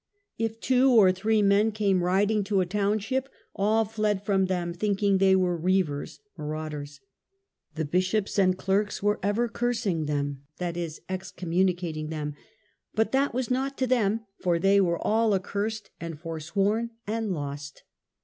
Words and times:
If 0.45 0.59
two 0.59 0.89
or 0.89 1.11
three 1.11 1.43
men 1.43 1.71
came 1.71 2.01
riding 2.03 2.43
to 2.45 2.59
a 2.59 2.65
township, 2.65 3.29
all 3.55 3.85
fled 3.85 4.25
from 4.25 4.47
them 4.47 4.73
thinking 4.73 5.19
they 5.19 5.35
were 5.35 5.55
reavers 5.61 6.21
(marauders). 6.35 7.01
The 7.75 7.85
bishops 7.85 8.39
and 8.39 8.57
clerks 8.57 9.03
were 9.03 9.19
ever 9.21 9.47
cursing 9.47 10.05
them 10.07 10.41
(i,e. 10.59 10.89
excommunicating 11.07 12.09
them); 12.09 12.33
but 12.95 13.11
that 13.11 13.35
was 13.35 13.51
nought 13.51 13.77
to 13.77 13.85
them, 13.85 14.21
for 14.39 14.57
they 14.57 14.81
were 14.81 14.97
all 15.05 15.35
accursed, 15.35 15.91
and 15.99 16.19
forsworn 16.19 16.89
and 17.05 17.31
lost." 17.31 17.83